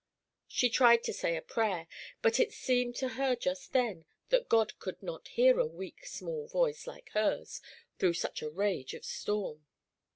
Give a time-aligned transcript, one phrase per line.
[0.47, 1.85] She tried to say a prayer,
[2.23, 6.47] but it seemed to her just then that God could not hear a weak, small
[6.47, 7.61] voice like hers
[7.99, 9.67] through such a rage of storm.